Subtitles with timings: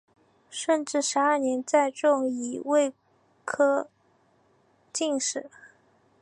[0.49, 2.91] 顺治十二年再中乙未
[3.45, 3.87] 科
[4.91, 5.47] 进士。